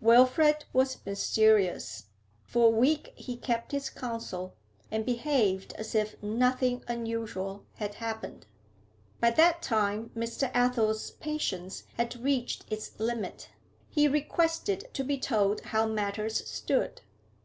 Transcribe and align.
Wilfrid 0.00 0.66
was 0.72 1.04
mysterious; 1.04 2.04
for 2.44 2.68
a 2.68 2.76
week 2.76 3.12
he 3.16 3.36
kept 3.36 3.72
his 3.72 3.90
counsel, 3.90 4.54
and 4.88 5.04
behaved 5.04 5.72
as 5.72 5.96
if 5.96 6.14
nothing 6.22 6.84
unusual 6.86 7.64
had 7.74 7.94
happened. 7.96 8.46
By 9.20 9.32
that 9.32 9.62
time 9.62 10.12
Mr. 10.16 10.48
Athel's 10.54 11.10
patience 11.10 11.82
had 11.96 12.22
reached 12.22 12.66
its 12.70 13.00
limit; 13.00 13.50
he 13.88 14.06
requested 14.06 14.86
to 14.94 15.02
be 15.02 15.18
told 15.18 15.60
how 15.62 15.86
matters 15.86 16.48
stood. 16.48 17.00